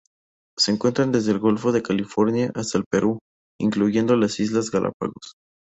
[0.57, 3.19] Se encuentra desde el golfo de California hasta el Perú,
[3.59, 5.35] incluyendo las islas Galápagos.